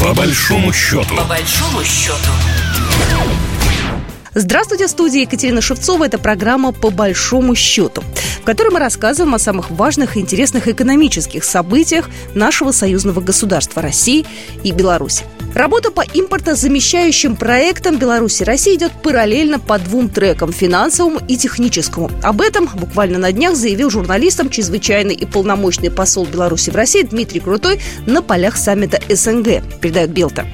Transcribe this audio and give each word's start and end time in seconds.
По 0.00 0.14
большому 0.14 0.72
счету. 0.72 1.16
По 1.16 1.24
большому 1.24 1.82
счету. 1.84 2.30
Здравствуйте, 4.34 4.86
в 4.86 4.90
студии 4.90 5.22
Екатерина 5.22 5.60
Шевцова. 5.60 6.04
Это 6.04 6.18
программа 6.18 6.72
«По 6.72 6.90
большому 6.90 7.56
счету», 7.56 8.04
в 8.40 8.44
которой 8.44 8.70
мы 8.70 8.78
рассказываем 8.78 9.34
о 9.34 9.38
самых 9.40 9.70
важных 9.70 10.16
и 10.16 10.20
интересных 10.20 10.68
экономических 10.68 11.42
событиях 11.44 12.08
нашего 12.34 12.70
союзного 12.70 13.20
государства 13.20 13.82
России 13.82 14.26
и 14.62 14.70
Беларуси. 14.70 15.24
Работа 15.58 15.90
по 15.90 16.02
импортозамещающим 16.02 17.34
проектам 17.34 17.98
Беларуси 17.98 18.42
и 18.42 18.44
России 18.44 18.76
идет 18.76 18.92
параллельно 19.02 19.58
по 19.58 19.80
двум 19.80 20.08
трекам– 20.08 20.52
финансовому 20.52 21.18
и 21.26 21.36
техническому. 21.36 22.12
Об 22.22 22.42
этом 22.42 22.70
буквально 22.76 23.18
на 23.18 23.32
днях 23.32 23.56
заявил 23.56 23.90
журналистам 23.90 24.50
чрезвычайный 24.50 25.16
и 25.16 25.26
полномочный 25.26 25.90
посол 25.90 26.26
Беларуси 26.26 26.70
в 26.70 26.76
России 26.76 27.02
Дмитрий 27.02 27.40
Крутой 27.40 27.80
на 28.06 28.22
полях 28.22 28.56
саммита 28.56 29.00
СНГ, 29.12 29.80
передает 29.80 30.10
Белта. 30.10 30.46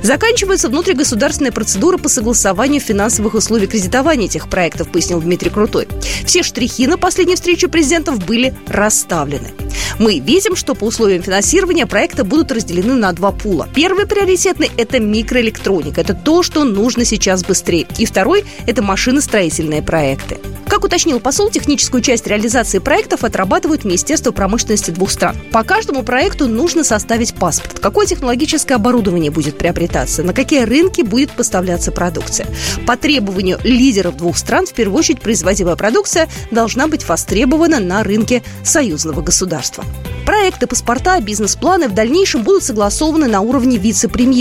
Заканчивается 0.00 0.68
внутригосударственная 0.68 1.50
процедура 1.50 1.98
по 1.98 2.08
согласованию 2.08 2.80
финансовых 2.80 3.34
условий 3.34 3.66
кредитования 3.66 4.26
этих 4.26 4.48
проектов, 4.48 4.92
пояснил 4.92 5.20
Дмитрий 5.20 5.50
Крутой. 5.50 5.88
Все 6.24 6.44
штрихи 6.44 6.86
на 6.86 6.98
последней 6.98 7.34
встрече 7.34 7.66
президентов 7.66 8.24
были 8.24 8.54
расставлены. 8.68 9.50
Мы 9.98 10.18
видим, 10.18 10.56
что 10.56 10.74
по 10.74 10.84
условиям 10.84 11.22
финансирования 11.22 11.86
проекта 11.86 12.24
будут 12.24 12.50
разделены 12.50 12.94
на 12.94 13.12
два 13.12 13.30
пула. 13.30 13.68
Первый 13.74 14.06
приоритетный– 14.52 14.70
это 14.76 15.00
микроэлектроника. 15.00 16.00
Это 16.00 16.14
то, 16.14 16.42
что 16.42 16.64
нужно 16.64 17.04
сейчас 17.04 17.44
быстрее. 17.44 17.86
И 17.98 18.06
второй– 18.06 18.44
это 18.66 18.82
машиностроительные 18.82 19.82
проекты. 19.82 20.38
Как 20.68 20.84
уточнил 20.84 21.20
посол, 21.20 21.50
техническую 21.50 22.02
часть 22.02 22.26
реализации 22.26 22.78
проектов 22.78 23.24
отрабатывают 23.24 23.84
Министерство 23.84 24.32
промышленности 24.32 24.90
двух 24.90 25.10
стран. 25.10 25.36
По 25.52 25.64
каждому 25.64 26.02
проекту 26.02 26.48
нужно 26.48 26.82
составить 26.82 27.34
паспорт. 27.34 27.78
Какое 27.78 28.06
технологическое 28.06 28.76
оборудование 28.76 29.30
будет 29.30 29.58
приобретаться, 29.58 30.22
на 30.22 30.32
какие 30.32 30.62
рынки 30.62 31.02
будет 31.02 31.32
поставляться 31.32 31.92
продукция. 31.92 32.46
По 32.86 32.96
требованию 32.96 33.58
лидеров 33.64 34.16
двух 34.16 34.38
стран, 34.38 34.66
в 34.66 34.72
первую 34.72 34.98
очередь, 34.98 35.20
производимая 35.20 35.76
продукция 35.76 36.28
должна 36.50 36.88
быть 36.88 37.06
востребована 37.06 37.78
на 37.78 38.02
рынке 38.02 38.42
союзного 38.64 39.20
государства. 39.20 39.84
Проекты, 40.24 40.66
паспорта, 40.66 41.20
бизнес-планы 41.20 41.88
в 41.88 41.94
дальнейшем 41.94 42.42
будут 42.44 42.62
согласованы 42.62 43.26
на 43.26 43.40
уровне 43.40 43.76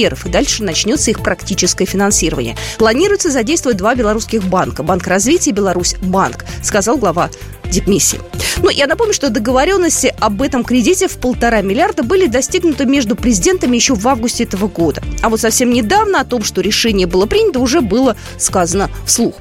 вице-премьеров, 0.02 0.26
и 0.26 0.30
дальше 0.30 0.64
начнется 0.64 1.12
их 1.12 1.22
практическое 1.22 1.86
финансирование. 1.86 2.58
Планируется 2.78 3.30
задействовать 3.30 3.78
два 3.78 3.96
белорусских 3.96 4.44
банка– 4.44 4.84
Банк 4.92 5.08
развития 5.08 5.52
Беларусь 5.52 5.96
банк, 6.02 6.46
сказал 6.64 6.98
глава 6.98 7.30
дипмиссии. 7.66 8.20
Ну, 8.58 8.70
я 8.70 8.88
напомню, 8.88 9.14
что 9.14 9.30
договоренности 9.30 10.14
об 10.20 10.42
этом 10.42 10.64
кредите 10.64 11.08
в 11.08 11.18
полтора 11.18 11.62
миллиарда 11.62 12.04
были 12.04 12.28
достигнуты 12.28 12.86
между 12.86 13.16
президентами 13.16 13.76
еще 13.78 13.96
в 13.96 14.06
августе 14.08 14.44
этого 14.44 14.68
года. 14.68 15.02
А 15.22 15.30
вот 15.30 15.40
совсем 15.40 15.72
недавно 15.72 16.20
о 16.20 16.26
том, 16.26 16.44
что 16.44 16.62
решение 16.62 17.08
было 17.08 17.26
принято, 17.26 17.60
уже 17.60 17.82
было 17.82 18.18
сказано 18.38 18.90
вслух. 19.06 19.36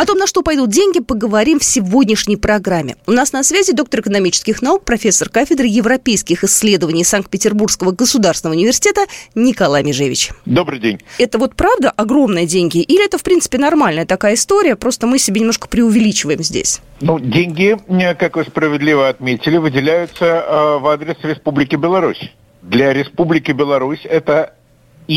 О 0.00 0.06
том, 0.06 0.16
на 0.16 0.26
что 0.26 0.40
пойдут 0.40 0.70
деньги, 0.70 0.98
поговорим 0.98 1.58
в 1.58 1.64
сегодняшней 1.64 2.38
программе. 2.38 2.96
У 3.06 3.12
нас 3.12 3.34
на 3.34 3.42
связи 3.42 3.74
доктор 3.74 4.00
экономических 4.00 4.62
наук, 4.62 4.82
профессор 4.82 5.28
кафедры 5.28 5.66
европейских 5.66 6.42
исследований 6.42 7.04
Санкт-Петербургского 7.04 7.90
государственного 7.90 8.56
университета 8.56 9.02
Николай 9.34 9.84
Межевич. 9.84 10.30
Добрый 10.46 10.80
день. 10.80 11.00
Это 11.18 11.36
вот 11.36 11.54
правда 11.54 11.90
огромные 11.90 12.46
деньги? 12.46 12.78
Или 12.78 13.04
это, 13.04 13.18
в 13.18 13.22
принципе, 13.22 13.58
нормальная 13.58 14.06
такая 14.06 14.36
история, 14.36 14.74
просто 14.74 15.06
мы 15.06 15.18
себе 15.18 15.40
немножко 15.40 15.68
преувеличиваем 15.68 16.42
здесь? 16.42 16.80
Ну, 17.02 17.18
деньги, 17.18 17.76
как 18.18 18.36
вы 18.36 18.44
справедливо 18.44 19.06
отметили, 19.10 19.58
выделяются 19.58 20.24
э, 20.24 20.78
в 20.78 20.86
адрес 20.86 21.18
Республики 21.22 21.76
Беларусь. 21.76 22.32
Для 22.62 22.94
Республики 22.94 23.52
Беларусь 23.52 24.00
это 24.04 24.54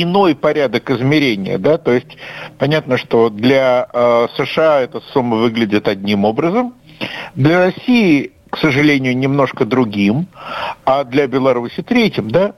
иной 0.01 0.35
порядок 0.35 0.89
измерения, 0.89 1.57
да, 1.57 1.77
то 1.77 1.91
есть 1.91 2.17
понятно, 2.57 2.97
что 2.97 3.29
для 3.29 3.87
э, 3.93 4.27
США 4.35 4.81
эта 4.81 5.01
сумма 5.13 5.37
выглядит 5.37 5.87
одним 5.87 6.25
образом, 6.25 6.73
для 7.35 7.65
России 7.65 8.32
к 8.53 8.57
сожалению, 8.59 9.17
немножко 9.17 9.65
другим, 9.65 10.27
а 10.85 11.03
для 11.05 11.25
Беларуси 11.25 11.81
третьим, 11.81 12.29
да? 12.29 12.53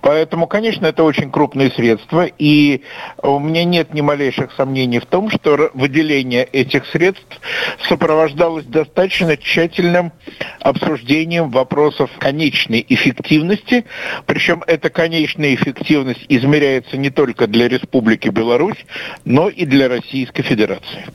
Поэтому, 0.00 0.46
конечно, 0.46 0.86
это 0.86 1.02
очень 1.02 1.32
крупные 1.32 1.72
средства, 1.72 2.24
и 2.38 2.82
у 3.20 3.40
меня 3.40 3.64
нет 3.64 3.92
ни 3.92 4.00
малейших 4.00 4.52
сомнений 4.52 5.00
в 5.00 5.06
том, 5.06 5.28
что 5.28 5.72
выделение 5.74 6.44
этих 6.44 6.86
средств 6.86 7.40
сопровождалось 7.88 8.64
достаточно 8.66 9.36
тщательным 9.36 10.12
обсуждением 10.60 11.50
вопросов 11.50 12.10
конечной 12.20 12.86
эффективности, 12.88 13.86
причем 14.26 14.62
эта 14.68 14.88
конечная 14.88 15.56
эффективность 15.56 16.26
измеряется 16.28 16.96
не 16.96 17.10
только 17.10 17.48
для 17.48 17.66
Республики 17.66 18.28
Беларусь, 18.28 18.86
но 19.24 19.48
и 19.48 19.66
для 19.66 19.88
Российской 19.88 20.44
Федерации. 20.44 21.06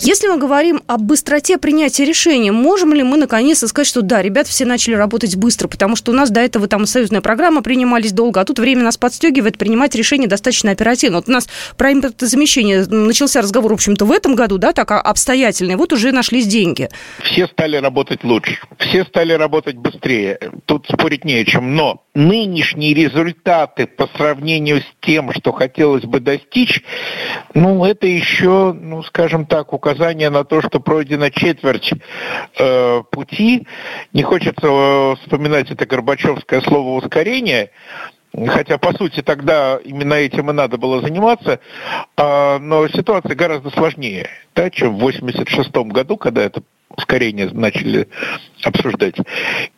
Если 0.00 0.28
мы 0.28 0.38
говорим 0.38 0.80
о 0.86 0.96
быстроте 0.96 1.58
принятия 1.58 2.04
решения, 2.04 2.52
можем 2.52 2.94
ли 2.94 3.02
мы 3.02 3.16
наконец 3.16 3.66
сказать, 3.66 3.88
что 3.88 4.00
да, 4.00 4.22
ребята 4.22 4.48
все 4.48 4.64
начали 4.64 4.94
работать 4.94 5.34
быстро, 5.34 5.66
потому 5.66 5.96
что 5.96 6.12
у 6.12 6.14
нас 6.14 6.30
до 6.30 6.40
этого 6.40 6.68
там 6.68 6.86
союзная 6.86 7.20
программа 7.20 7.62
принимались 7.62 8.12
долго, 8.12 8.40
а 8.40 8.44
тут 8.44 8.60
время 8.60 8.84
нас 8.84 8.96
подстегивает 8.96 9.58
принимать 9.58 9.96
решения 9.96 10.28
достаточно 10.28 10.70
оперативно. 10.70 11.18
Вот 11.18 11.28
у 11.28 11.32
нас 11.32 11.48
про 11.76 11.92
импортозамещение 11.92 12.86
начался 12.86 13.42
разговор, 13.42 13.72
в 13.72 13.74
общем-то, 13.74 14.04
в 14.04 14.12
этом 14.12 14.36
году, 14.36 14.56
да, 14.58 14.72
так 14.72 14.92
обстоятельный, 14.92 15.74
вот 15.74 15.92
уже 15.92 16.12
нашлись 16.12 16.46
деньги. 16.46 16.88
Все 17.24 17.48
стали 17.48 17.76
работать 17.76 18.22
лучше, 18.22 18.56
все 18.78 19.04
стали 19.04 19.32
работать 19.32 19.76
быстрее, 19.76 20.38
тут 20.66 20.86
спорить 20.86 21.24
не 21.24 21.34
о 21.34 21.44
чем, 21.44 21.74
но 21.74 22.04
нынешние 22.14 22.94
результаты 22.94 23.86
по 23.86 24.08
сравнению 24.16 24.80
с 24.80 24.86
тем, 25.00 25.32
что 25.32 25.52
хотелось 25.52 26.04
бы 26.04 26.20
достичь, 26.20 26.82
ну, 27.54 27.84
это 27.84 28.06
еще, 28.06 28.72
ну, 28.72 29.02
скажем 29.02 29.46
так, 29.46 29.72
указание 29.88 30.30
на 30.30 30.44
то, 30.44 30.60
что 30.60 30.80
пройдена 30.80 31.30
четверть 31.30 31.92
э, 32.58 33.02
пути. 33.10 33.66
Не 34.12 34.22
хочется 34.22 34.66
э, 34.66 35.16
вспоминать 35.22 35.70
это 35.70 35.86
горбачевское 35.86 36.60
слово 36.60 36.98
«ускорение», 36.98 37.70
Хотя, 38.34 38.78
по 38.78 38.92
сути, 38.92 39.22
тогда 39.22 39.78
именно 39.84 40.14
этим 40.14 40.50
и 40.50 40.52
надо 40.52 40.76
было 40.76 41.00
заниматься, 41.00 41.60
а, 42.16 42.58
но 42.58 42.86
ситуация 42.88 43.34
гораздо 43.34 43.70
сложнее, 43.70 44.28
да, 44.54 44.70
чем 44.70 44.96
в 44.96 44.98
1986 44.98 45.92
году, 45.92 46.16
когда 46.16 46.42
это 46.42 46.62
ускорение 46.94 47.48
начали 47.52 48.08
обсуждать. 48.62 49.14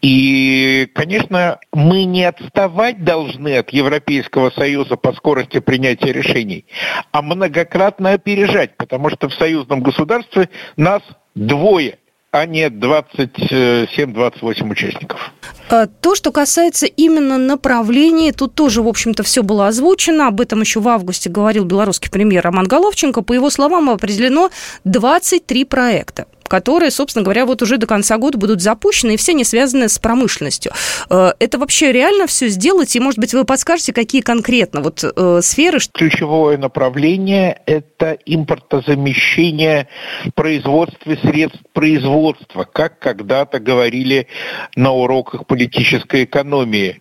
И, 0.00 0.88
конечно, 0.94 1.58
мы 1.72 2.04
не 2.04 2.24
отставать 2.24 3.04
должны 3.04 3.58
от 3.58 3.70
Европейского 3.70 4.50
Союза 4.50 4.96
по 4.96 5.12
скорости 5.12 5.60
принятия 5.60 6.12
решений, 6.12 6.66
а 7.12 7.22
многократно 7.22 8.12
опережать, 8.12 8.76
потому 8.76 9.10
что 9.10 9.28
в 9.28 9.34
союзном 9.34 9.82
государстве 9.82 10.48
нас 10.76 11.02
двое 11.34 11.98
а 12.32 12.46
не 12.46 12.68
27-28 12.68 14.70
участников. 14.70 15.32
А, 15.68 15.86
то, 15.86 16.14
что 16.14 16.30
касается 16.30 16.86
именно 16.86 17.38
направлений, 17.38 18.30
тут 18.32 18.54
тоже, 18.54 18.82
в 18.82 18.88
общем-то, 18.88 19.24
все 19.24 19.42
было 19.42 19.66
озвучено. 19.68 20.28
Об 20.28 20.40
этом 20.40 20.60
еще 20.60 20.80
в 20.80 20.88
августе 20.88 21.28
говорил 21.28 21.64
белорусский 21.64 22.10
премьер 22.10 22.44
Роман 22.44 22.66
Головченко. 22.66 23.22
По 23.22 23.32
его 23.32 23.50
словам, 23.50 23.90
определено 23.90 24.50
23 24.84 25.64
проекта 25.64 26.26
которые, 26.50 26.90
собственно 26.90 27.22
говоря, 27.22 27.46
вот 27.46 27.62
уже 27.62 27.78
до 27.78 27.86
конца 27.86 28.18
года 28.18 28.36
будут 28.36 28.60
запущены, 28.60 29.14
и 29.14 29.16
все 29.16 29.32
они 29.32 29.44
связаны 29.44 29.88
с 29.88 30.00
промышленностью. 30.00 30.72
Э, 31.08 31.32
это 31.38 31.58
вообще 31.58 31.92
реально 31.92 32.26
все 32.26 32.48
сделать? 32.48 32.94
И, 32.96 33.00
может 33.00 33.20
быть, 33.20 33.32
вы 33.32 33.44
подскажете, 33.44 33.92
какие 33.92 34.20
конкретно 34.20 34.80
вот 34.80 35.04
э, 35.04 35.40
сферы? 35.42 35.78
Ключевое 35.94 36.58
направление– 36.58 37.62
это 37.66 38.18
импортозамещение 38.26 39.86
в 40.26 40.32
производстве 40.32 41.16
средств 41.22 41.60
производства, 41.72 42.64
как 42.64 42.98
когда-то 42.98 43.60
говорили 43.60 44.26
на 44.74 44.90
уроках 44.90 45.46
политической 45.46 46.24
экономии. 46.24 47.00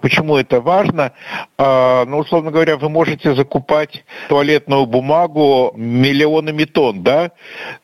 Почему 0.00 0.36
это 0.36 0.60
важно? 0.60 1.12
А, 1.56 2.04
ну, 2.04 2.18
условно 2.18 2.50
говоря, 2.50 2.76
вы 2.76 2.88
можете 2.88 3.34
закупать 3.34 4.04
туалетную 4.28 4.84
бумагу 4.86 5.72
миллионами 5.74 6.64
тонн, 6.64 7.02
да, 7.02 7.32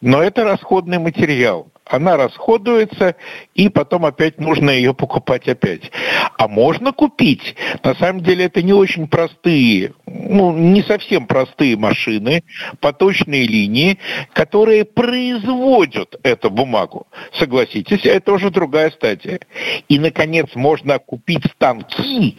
но 0.00 0.22
это 0.22 0.44
расходный 0.44 0.98
материал 0.98 1.68
она 1.88 2.16
расходуется, 2.16 3.14
и 3.54 3.68
потом 3.68 4.04
опять 4.06 4.40
нужно 4.40 4.70
ее 4.70 4.92
покупать 4.92 5.48
опять. 5.48 5.90
А 6.38 6.48
можно 6.48 6.92
купить, 6.92 7.54
на 7.82 7.94
самом 7.94 8.22
деле 8.22 8.46
это 8.46 8.62
не 8.62 8.72
очень 8.72 9.06
простые, 9.08 9.92
ну, 10.06 10.52
не 10.52 10.82
совсем 10.82 11.26
простые 11.26 11.76
машины, 11.76 12.42
поточные 12.80 13.46
линии, 13.46 13.98
которые 14.32 14.84
производят 14.84 16.16
эту 16.22 16.50
бумагу. 16.50 17.06
Согласитесь, 17.32 18.04
это 18.04 18.32
уже 18.32 18.50
другая 18.50 18.90
стадия. 18.90 19.40
И, 19.88 19.98
наконец, 19.98 20.48
можно 20.54 20.98
купить 20.98 21.44
станки, 21.54 22.36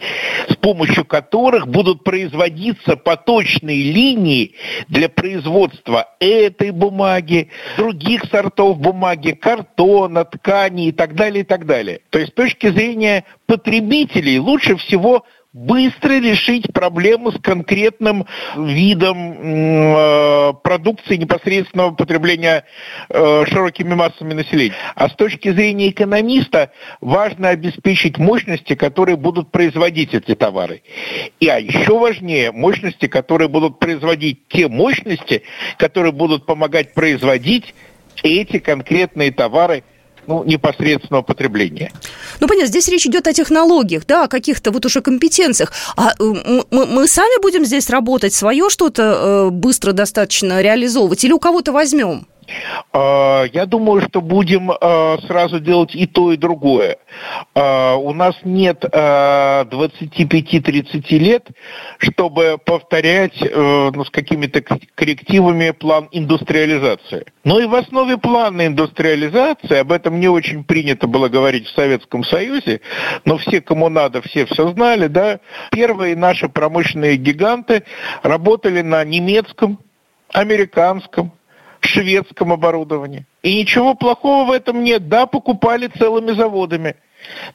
с 0.48 0.56
помощью 0.56 1.04
которых 1.04 1.68
будут 1.68 2.04
производиться 2.04 2.96
поточные 2.96 3.92
линии 3.92 4.54
для 4.88 5.08
производства 5.08 6.08
этой 6.20 6.70
бумаги, 6.70 7.50
других 7.76 8.24
сортов 8.30 8.78
бумаги, 8.78 9.32
картона, 9.32 10.24
ткани 10.24 10.88
и 10.88 10.92
так 10.92 11.14
далее, 11.14 11.42
и 11.42 11.46
так 11.46 11.66
далее. 11.66 12.00
То 12.10 12.18
есть 12.18 12.32
с 12.32 12.34
точки 12.34 12.68
зрения 12.70 13.24
потребителей 13.78 14.38
лучше 14.38 14.76
всего 14.76 15.24
быстро 15.52 16.20
решить 16.20 16.72
проблему 16.74 17.32
с 17.32 17.40
конкретным 17.40 18.26
видом 18.56 19.32
э, 19.32 20.52
продукции 20.62 21.16
непосредственного 21.16 21.94
потребления 21.94 22.64
э, 23.08 23.44
широкими 23.46 23.94
массами 23.94 24.34
населения. 24.34 24.74
А 24.94 25.08
с 25.08 25.14
точки 25.14 25.50
зрения 25.50 25.90
экономиста 25.90 26.70
важно 27.00 27.48
обеспечить 27.48 28.18
мощности, 28.18 28.74
которые 28.74 29.16
будут 29.16 29.50
производить 29.50 30.12
эти 30.12 30.34
товары. 30.34 30.82
И 31.40 31.48
а 31.48 31.58
еще 31.58 31.98
важнее 31.98 32.52
мощности, 32.52 33.06
которые 33.06 33.48
будут 33.48 33.78
производить 33.78 34.48
те 34.48 34.68
мощности, 34.68 35.42
которые 35.78 36.12
будут 36.12 36.44
помогать 36.46 36.92
производить 36.94 37.74
эти 38.22 38.58
конкретные 38.58 39.32
товары– 39.32 39.82
ну, 40.28 40.44
непосредственного 40.44 41.22
потребления. 41.22 41.90
Ну, 42.40 42.46
понятно, 42.46 42.68
здесь 42.68 42.88
речь 42.88 43.06
идет 43.06 43.26
о 43.26 43.32
технологиях, 43.32 44.06
да, 44.06 44.24
о 44.24 44.28
каких-то 44.28 44.70
вот 44.70 44.84
уже 44.84 45.00
компетенциях. 45.00 45.72
А 45.96 46.10
э, 46.10 46.64
мы, 46.70 46.86
мы 46.86 47.08
сами 47.08 47.40
будем 47.40 47.64
здесь 47.64 47.88
работать, 47.90 48.34
свое 48.34 48.68
что-то 48.68 49.02
э, 49.02 49.50
быстро 49.50 49.92
достаточно 49.92 50.60
реализовывать 50.60 51.24
или 51.24 51.32
у 51.32 51.38
кого-то 51.38 51.72
возьмем? 51.72 52.26
А, 52.92 53.44
я 53.52 53.66
думаю, 53.66 54.00
что 54.02 54.20
будем 54.20 54.70
а, 54.70 55.18
сразу 55.26 55.58
делать 55.60 55.94
и 55.94 56.06
то, 56.06 56.32
и 56.32 56.36
другое. 56.36 56.98
А, 57.54 57.94
у 57.96 58.12
нас 58.12 58.34
нет 58.44 58.84
25-30 58.84 61.18
лет, 61.18 61.48
чтобы 61.98 62.58
повторять 62.64 63.40
э, 63.40 63.90
ну, 63.94 64.04
с 64.04 64.10
какими-то 64.10 64.62
коррективами 64.94 65.70
план 65.72 66.08
индустриализации. 66.12 67.26
Но 67.44 67.60
и 67.60 67.66
в 67.66 67.74
основе 67.74 68.16
плана 68.18 68.66
индустриализации, 68.66 69.78
об 69.78 69.92
этом 69.92 70.20
не 70.20 70.28
очень 70.28 70.64
принято 70.64 71.06
было 71.06 71.28
говорить 71.28 71.66
в 71.66 71.74
Советском 71.74 72.24
Союзе, 72.24 72.80
но 73.24 73.38
все, 73.38 73.60
кому 73.60 73.88
надо, 73.88 74.22
все 74.22 74.46
все 74.46 74.68
знали, 74.70 75.06
да, 75.06 75.38
первые 75.70 76.16
наши 76.16 76.48
промышленные 76.48 77.16
гиганты 77.16 77.84
работали 78.22 78.82
на 78.82 79.04
немецком, 79.04 79.78
американском, 80.32 81.32
шведском 81.86 82.52
оборудовании. 82.52 83.26
И 83.42 83.58
ничего 83.58 83.94
плохого 83.94 84.48
в 84.48 84.52
этом 84.52 84.82
нет. 84.82 85.08
Да, 85.08 85.26
покупали 85.26 85.88
целыми 85.88 86.32
заводами. 86.32 86.96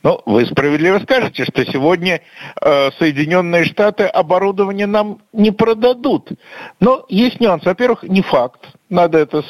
Но 0.02 0.22
вы 0.26 0.46
справедливо 0.46 1.00
скажете, 1.00 1.46
что 1.46 1.66
сегодня 1.66 2.22
э, 2.62 2.92
Соединенные 3.00 3.66
Штаты 3.66 4.04
оборудование 4.06 4.88
нам 4.88 5.22
не 5.32 5.52
продадут. 5.52 6.30
Но 6.80 7.06
есть 7.10 7.40
нюанс. 7.40 7.64
Во-первых, 7.64 8.04
не 8.04 8.22
факт 8.22 8.68
надо 8.94 9.18
это, 9.18 9.44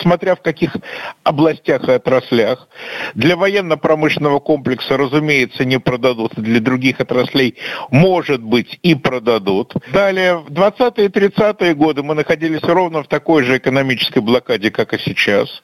смотря 0.00 0.36
в 0.36 0.42
каких 0.42 0.76
областях 1.24 1.88
и 1.88 1.92
отраслях. 1.92 2.68
Для 3.14 3.36
военно-промышленного 3.36 4.38
комплекса, 4.38 4.96
разумеется, 4.96 5.64
не 5.64 5.80
продадут, 5.80 6.34
для 6.36 6.60
других 6.60 7.00
отраслей, 7.00 7.56
может 7.90 8.42
быть, 8.42 8.78
и 8.82 8.94
продадут. 8.94 9.74
Далее, 9.92 10.36
в 10.36 10.50
20-е 10.50 11.06
и 11.06 11.08
30-е 11.08 11.74
годы 11.74 12.02
мы 12.02 12.14
находились 12.14 12.62
ровно 12.62 13.02
в 13.02 13.08
такой 13.08 13.42
же 13.42 13.56
экономической 13.56 14.20
блокаде, 14.20 14.70
как 14.70 14.94
и 14.94 14.98
сейчас. 14.98 15.62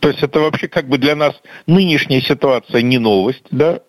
То 0.00 0.08
есть 0.08 0.22
это 0.22 0.40
вообще 0.40 0.66
как 0.66 0.88
бы 0.88 0.98
для 0.98 1.14
нас 1.14 1.34
нынешняя 1.66 2.22
ситуация 2.22 2.80
не 2.82 2.98
новость, 2.98 3.44
да. 3.50 3.80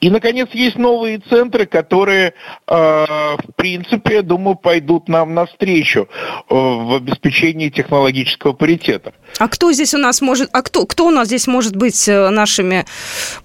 И, 0.00 0.10
наконец, 0.10 0.48
есть 0.52 0.76
новые 0.76 1.18
центры, 1.18 1.64
которые, 1.64 2.34
э, 2.66 2.74
в 2.74 3.54
принципе, 3.56 4.16
я 4.16 4.22
думаю, 4.22 4.56
пойдут 4.56 5.08
нам 5.08 5.32
навстречу 5.32 6.08
э, 6.10 6.54
в 6.54 6.96
обеспечении 6.96 7.70
технологий 7.70 7.93
технологического 7.94 8.52
паритета. 8.52 9.12
А 9.38 9.48
кто 9.48 9.72
здесь 9.72 9.94
у 9.94 9.98
нас 9.98 10.20
может, 10.20 10.48
а 10.52 10.62
кто, 10.62 10.86
кто 10.86 11.06
у 11.06 11.10
нас 11.10 11.28
здесь 11.28 11.46
может 11.46 11.76
быть 11.76 12.08
э, 12.08 12.30
нашими 12.30 12.84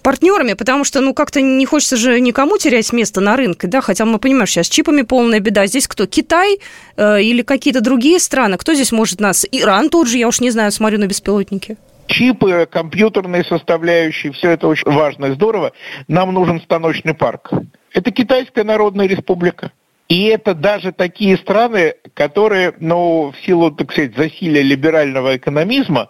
партнерами? 0.01 0.53
Потому 0.53 0.83
что, 0.83 1.01
ну, 1.01 1.13
как-то 1.13 1.41
не 1.41 1.65
хочется 1.65 1.97
же 1.97 2.19
никому 2.19 2.57
терять 2.57 2.91
место 2.93 3.21
на 3.21 3.35
рынке, 3.35 3.67
да, 3.67 3.81
хотя 3.81 4.05
мы 4.05 4.19
понимаем, 4.19 4.47
сейчас 4.47 4.67
с 4.67 4.69
чипами 4.69 5.03
полная 5.03 5.39
беда. 5.39 5.67
Здесь 5.67 5.87
кто? 5.87 6.05
Китай 6.05 6.59
э, 6.97 7.21
или 7.21 7.41
какие-то 7.41 7.81
другие 7.81 8.19
страны? 8.19 8.57
Кто 8.57 8.73
здесь 8.73 8.91
может 8.91 9.19
нас? 9.19 9.45
Иран 9.51 9.89
тот 9.89 10.07
же, 10.07 10.17
я 10.17 10.27
уж 10.27 10.39
не 10.41 10.51
знаю, 10.51 10.71
смотрю 10.71 10.99
на 10.99 11.07
беспилотники 11.07 11.77
чипы, 12.07 12.67
компьютерные 12.69 13.43
составляющие, 13.43 14.31
все 14.31 14.49
это 14.49 14.67
очень 14.67 14.91
важно 14.91 15.27
и 15.27 15.33
здорово. 15.33 15.73
Нам 16.07 16.33
нужен 16.33 16.59
станочный 16.59 17.13
парк. 17.13 17.51
Это 17.93 18.09
Китайская 18.09 18.63
Народная 18.63 19.07
Республика. 19.07 19.71
И 20.09 20.23
это 20.23 20.55
даже 20.55 20.91
такие 20.91 21.37
страны, 21.37 21.93
которые, 22.15 22.73
ну, 22.79 23.31
в 23.31 23.45
силу, 23.45 23.69
так 23.69 23.91
сказать, 23.91 24.17
засилия 24.17 24.63
либерального 24.63 25.37
экономизма, 25.37 26.09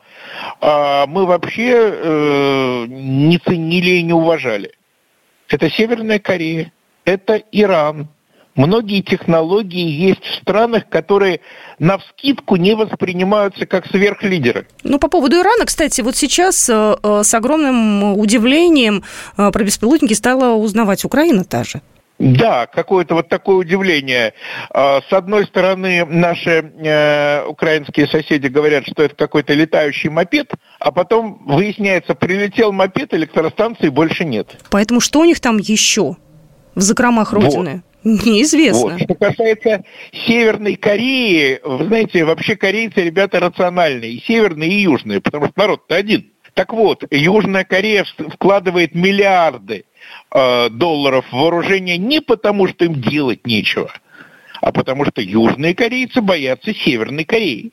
а, 0.62 1.06
мы 1.06 1.26
вообще 1.26 1.74
э, 1.76 2.86
не 2.88 3.38
ценили 3.40 3.98
и 3.98 4.04
не 4.04 4.14
уважали. 4.14 4.72
Это 5.50 5.70
Северная 5.70 6.20
Корея, 6.20 6.72
это 7.04 7.44
Иран. 7.52 8.08
Многие 8.56 9.02
технологии 9.02 9.90
есть 9.90 10.24
в 10.24 10.36
странах, 10.42 10.88
которые 10.88 11.42
на 11.78 11.98
вскидку 11.98 12.56
не 12.56 12.76
воспринимаются 12.76 13.66
как 13.66 13.86
сверхлидеры. 13.88 14.66
Ну, 14.84 14.98
по 14.98 15.10
поводу 15.10 15.38
Ирана, 15.42 15.66
кстати, 15.66 16.00
вот 16.00 16.16
сейчас 16.16 16.70
э, 16.70 16.96
э, 17.04 17.24
с 17.24 17.34
огромным 17.34 18.18
удивлением 18.18 19.04
про 19.36 19.64
беспилотники 19.64 20.14
стала 20.14 20.56
узнавать 20.56 21.04
Украина 21.04 21.44
та 21.44 21.66
же. 21.66 21.82
Да, 22.20 22.68
какое-то 22.68 23.16
вот 23.16 23.30
такое 23.30 23.56
удивление. 23.56 24.34
А, 24.72 25.02
с 25.02 25.14
одной 25.14 25.46
стороны, 25.46 26.06
наши 26.06 26.72
э, 26.78 27.46
украинские 27.46 28.08
соседи 28.08 28.48
говорят, 28.48 28.86
что 28.86 29.04
это 29.04 29.16
какой-то 29.16 29.54
летающий 29.54 30.10
мопед, 30.10 30.52
а 30.80 30.92
потом 30.92 31.42
выясняется, 31.46 32.16
прилетел 32.16 32.74
мопед, 32.74 33.14
электростанции 33.14 33.88
больше 33.88 34.26
нет. 34.26 34.58
Поэтому 34.70 35.00
что 35.00 35.22
у 35.22 35.26
них 35.26 35.40
там 35.40 35.58
еще 35.58 36.18
в 36.76 36.82
закромах 36.82 37.32
Родины? 37.32 37.84
Вот. 38.04 38.26
Неизвестно. 38.26 38.82
Вот. 38.82 39.02
Что 39.02 39.16
касается 39.16 39.84
Северной 40.26 40.76
Кореи, 40.76 41.60
вы 41.64 41.86
знаете, 41.86 42.26
вообще 42.26 42.58
корейцы 42.58 43.02
ребята 43.02 43.40
рациональные, 43.40 44.14
и 44.14 44.24
северные, 44.26 44.70
и 44.70 44.82
южные, 44.82 45.22
потому 45.22 45.46
что 45.46 45.54
народ-то 45.56 45.96
один. 45.96 46.32
Так 46.60 46.74
вот, 46.74 47.06
Южная 47.10 47.64
Корея 47.64 48.06
вкладывает 48.34 48.94
миллиарды 48.94 49.86
э, 50.30 50.70
долларов 50.70 51.26
в 51.32 51.34
вооружение 51.34 51.98
не 51.98 52.20
потому, 52.20 52.68
что 52.68 52.84
им 52.84 52.96
делать 52.96 53.48
нечего, 53.48 53.90
а 54.60 54.74
потому 54.74 55.06
что 55.06 55.22
южные 55.22 55.74
корейцы 55.74 56.20
боятся 56.20 56.74
Северной 56.74 57.24
Кореи. 57.24 57.72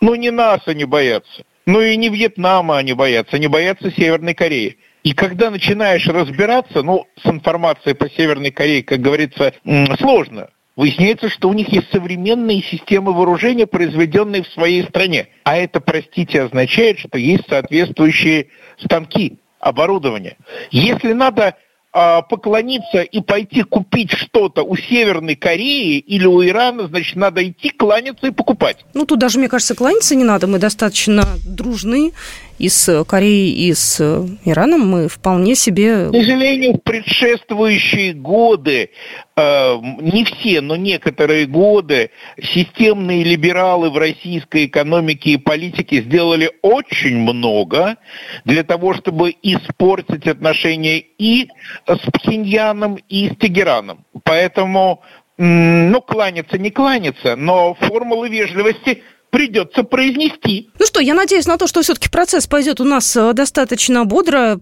Ну, 0.00 0.14
не 0.14 0.30
нас 0.30 0.60
они 0.66 0.84
боятся. 0.84 1.42
Ну 1.66 1.80
и 1.80 1.96
не 1.96 2.08
Вьетнама 2.08 2.78
они 2.78 2.92
боятся, 2.92 3.34
они 3.34 3.48
боятся 3.48 3.90
Северной 3.90 4.34
Кореи. 4.34 4.78
И 5.02 5.12
когда 5.12 5.50
начинаешь 5.50 6.06
разбираться, 6.06 6.84
ну, 6.84 7.08
с 7.20 7.26
информацией 7.26 7.96
по 7.96 8.08
Северной 8.08 8.52
Корее, 8.52 8.84
как 8.84 9.00
говорится, 9.00 9.54
сложно. 9.98 10.50
Выясняется, 10.76 11.28
что 11.28 11.48
у 11.48 11.52
них 11.52 11.68
есть 11.68 11.90
современные 11.92 12.62
системы 12.62 13.12
вооружения, 13.12 13.66
произведенные 13.66 14.42
в 14.42 14.48
своей 14.48 14.82
стране. 14.84 15.28
А 15.44 15.56
это, 15.56 15.80
простите, 15.80 16.42
означает, 16.42 16.98
что 16.98 17.16
есть 17.16 17.44
соответствующие 17.48 18.48
станки, 18.78 19.38
оборудование. 19.60 20.36
Если 20.72 21.12
надо 21.12 21.54
а, 21.96 22.22
поклониться 22.22 23.02
и 23.02 23.20
пойти 23.20 23.62
купить 23.62 24.10
что-то 24.10 24.64
у 24.64 24.76
Северной 24.76 25.36
Кореи 25.36 25.98
или 25.98 26.26
у 26.26 26.44
Ирана, 26.44 26.88
значит, 26.88 27.14
надо 27.14 27.48
идти 27.48 27.70
кланяться 27.70 28.26
и 28.26 28.32
покупать. 28.32 28.84
Ну, 28.94 29.06
тут 29.06 29.20
даже, 29.20 29.38
мне 29.38 29.48
кажется, 29.48 29.76
кланяться 29.76 30.16
не 30.16 30.24
надо. 30.24 30.48
Мы 30.48 30.58
достаточно 30.58 31.24
дружны 31.46 32.12
и 32.58 32.68
с 32.68 33.04
Кореей, 33.04 33.68
и 33.68 33.74
с 33.74 34.00
Ираном. 34.44 34.88
Мы 34.88 35.08
вполне 35.08 35.54
себе... 35.54 36.08
К 36.08 36.12
сожалению, 36.12 36.74
в 36.74 36.82
предшествующие 36.82 38.12
годы, 38.14 38.90
э, 39.36 39.74
не 40.00 40.24
все, 40.24 40.60
но 40.60 40.76
некоторые 40.76 41.46
годы, 41.46 42.10
системные 42.40 43.24
либералы 43.24 43.90
в 43.90 43.98
российской 43.98 44.66
экономике 44.66 45.30
и 45.30 45.36
политике 45.36 46.02
сделали 46.02 46.50
очень 46.62 47.18
много 47.18 47.96
для 48.44 48.62
того, 48.62 48.94
чтобы 48.94 49.34
испортить 49.42 50.26
отношения 50.26 50.98
и 50.98 51.48
с 51.86 51.98
Пхеньяном, 52.12 52.98
и 53.08 53.30
с 53.30 53.36
Тегераном. 53.36 54.04
Поэтому, 54.22 55.02
ну, 55.36 56.00
кланяться 56.00 56.58
не 56.58 56.70
кланяться, 56.70 57.36
но 57.36 57.74
формулы 57.74 58.28
вежливости 58.28 59.02
придется 59.34 59.82
произнести. 59.82 60.70
Ну 60.78 60.86
что, 60.86 61.00
я 61.00 61.12
надеюсь 61.12 61.46
на 61.46 61.58
то, 61.58 61.66
что 61.66 61.82
все-таки 61.82 62.08
процесс 62.08 62.46
пойдет 62.46 62.80
у 62.80 62.84
нас 62.84 63.16
э, 63.16 63.32
достаточно 63.32 64.04
бодро, 64.04 64.60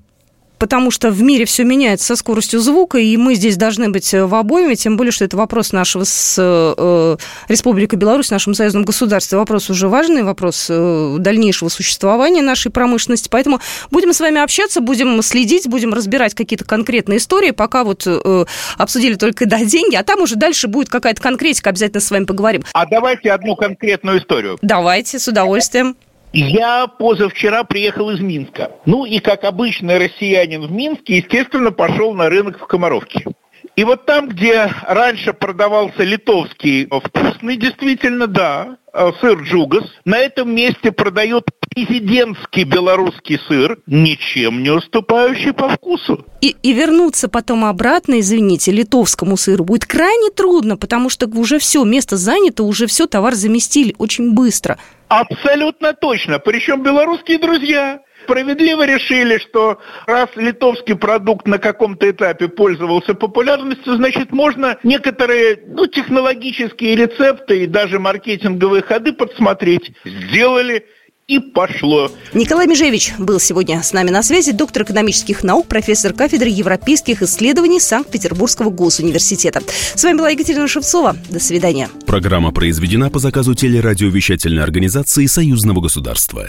потому 0.63 0.93
что 0.93 1.11
в 1.11 1.21
мире 1.21 1.45
все 1.45 1.65
меняется 1.65 2.07
со 2.07 2.15
скоростью 2.15 2.61
звука, 2.61 2.97
и 2.97 3.17
мы 3.17 3.35
здесь 3.35 3.57
должны 3.57 3.89
быть 3.89 4.13
в 4.13 4.33
обойме, 4.33 4.77
тем 4.77 4.97
более, 4.97 5.11
что 5.11 5.25
это 5.25 5.37
вопрос 5.37 5.73
нашего 5.73 6.05
с 6.05 6.37
э, 6.39 7.17
Республикой 7.49 7.97
Беларусь, 7.97 8.31
нашем 8.31 8.55
союзном 8.55 8.85
государстве. 8.85 9.39
Вопрос 9.39 9.71
уже 9.71 9.89
важный, 9.89 10.23
вопрос 10.23 10.69
э, 10.71 11.17
дальнейшего 11.19 11.69
существования 11.69 12.43
нашей 12.43 12.71
промышленности. 12.71 13.29
Поэтому 13.29 13.59
будем 13.91 14.13
с 14.13 14.21
вами 14.21 14.41
общаться, 14.41 14.81
будем 14.81 15.21
следить, 15.23 15.67
будем 15.67 15.93
разбирать 15.95 16.33
какие-то 16.35 16.65
конкретные 16.65 17.19
истории. 17.19 17.51
Пока 17.51 17.83
вот 17.83 18.05
э, 18.07 18.45
обсудили 18.79 19.15
только 19.15 19.47
да, 19.47 19.65
деньги, 19.65 19.97
а 19.97 20.05
там 20.05 20.21
уже 20.21 20.37
дальше 20.37 20.69
будет 20.69 20.89
какая-то 20.89 21.21
конкретика, 21.21 21.71
обязательно 21.71 22.01
с 22.01 22.09
вами 22.09 22.25
поговорим. 22.25 22.63
А 22.73 22.87
давайте 22.87 23.33
одну 23.33 23.57
конкретную 23.57 24.21
историю. 24.21 24.59
Давайте, 24.63 25.19
с 25.19 25.27
удовольствием. 25.27 25.97
Я 26.33 26.87
позавчера 26.87 27.63
приехал 27.65 28.11
из 28.11 28.21
Минска. 28.21 28.73
Ну 28.87 29.05
и 29.05 29.19
как 29.19 29.45
обычный 29.45 29.99
россиянин 29.99 30.63
в 30.63 30.73
Минске, 30.73 31.19
естественно, 31.19 31.73
пошел 31.73 32.15
на 32.15 32.31
рынок 32.31 32.59
в 32.59 32.67
Комаровке. 32.67 33.27
И 33.75 33.85
вот 33.85 34.05
там, 34.05 34.29
где 34.29 34.71
раньше 34.87 35.33
продавался 35.33 36.03
литовский 36.03 36.87
вкусный, 36.87 37.57
действительно, 37.57 38.27
да, 38.27 38.77
э, 38.93 39.11
сыр 39.21 39.41
джугас, 39.43 39.85
на 40.05 40.19
этом 40.19 40.55
месте 40.55 40.93
продают 40.93 41.49
президентский 41.75 42.65
белорусский 42.65 43.41
сыр, 43.49 43.79
ничем 43.87 44.63
не 44.63 44.71
уступающий 44.71 45.55
по 45.55 45.71
вкусу. 45.71 46.27
И, 46.43 46.55
и 46.63 46.73
вернуться 46.75 47.29
потом 47.29 47.65
обратно, 47.65 48.21
извините, 48.21 48.73
литовскому 48.73 49.39
сыру 49.39 49.65
будет 49.65 49.87
крайне 49.87 50.31
трудно, 50.31 50.77
потому 50.77 51.09
что 51.09 51.27
уже 51.27 51.59
все, 51.59 51.83
место 51.85 52.19
занято, 52.19 52.65
уже 52.65 52.87
все, 52.87 53.07
товар 53.07 53.35
заместили 53.35 53.95
очень 53.99 54.35
быстро. 54.35 54.79
Абсолютно 55.09 55.95
точно. 55.95 56.39
Причем 56.39 56.83
белорусские 56.83 57.39
друзья 57.39 58.01
справедливо 58.25 58.87
решили, 58.87 59.39
что 59.39 59.79
раз 60.07 60.29
литовский 60.37 60.97
продукт 60.97 61.47
на 61.47 61.59
каком-то 61.59 62.11
этапе 62.11 62.49
пользовался 62.49 63.15
популярностью, 63.15 63.97
значит, 63.97 64.33
можно 64.33 64.79
некоторые 64.83 65.59
ну, 65.67 65.87
технологические 65.87 66.97
рецепты 66.97 67.65
и 67.65 67.67
даже 67.67 67.99
маркетинговые 67.99 68.83
ходы 68.83 69.13
подсмотреть. 69.13 69.93
Сделали 70.05 70.85
и 71.29 71.39
пошло. 71.39 72.11
Николай 72.35 72.67
Межевич 72.67 73.13
был 73.19 73.41
сегодня 73.41 73.83
с 73.83 73.93
нами 73.93 74.11
на 74.11 74.23
связи, 74.23 74.53
доктор 74.53 74.83
экономических 74.83 75.43
наук, 75.45 75.67
профессор 75.67 76.13
кафедры 76.13 76.49
европейских 76.49 77.23
исследований 77.23 77.81
Санкт-Петербургского 77.81 78.71
госуниверситета. 78.71 79.63
С 79.95 80.03
вами 80.03 80.19
была 80.19 80.31
Екатерина 80.31 80.69
Шевцова. 80.69 81.17
До 81.31 81.41
свидания. 81.41 81.89
Программа 82.07 82.53
произведена 82.53 83.11
по 83.11 83.19
заказу 83.19 83.55
телерадиовещательной 83.55 84.63
организации 84.63 85.27
Союзного 85.27 85.81
государства. 85.81 86.49